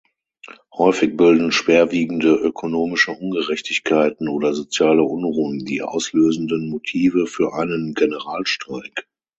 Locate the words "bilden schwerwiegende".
1.15-2.31